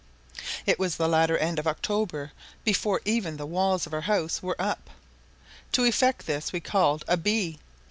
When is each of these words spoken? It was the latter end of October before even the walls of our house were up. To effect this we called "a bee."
It 0.65 0.79
was 0.79 0.95
the 0.97 1.07
latter 1.07 1.37
end 1.37 1.59
of 1.59 1.67
October 1.67 2.31
before 2.63 3.01
even 3.05 3.37
the 3.37 3.45
walls 3.45 3.85
of 3.85 3.93
our 3.93 4.01
house 4.01 4.41
were 4.41 4.59
up. 4.59 4.89
To 5.73 5.83
effect 5.85 6.25
this 6.25 6.51
we 6.51 6.59
called 6.59 7.05
"a 7.07 7.17
bee." 7.17 7.59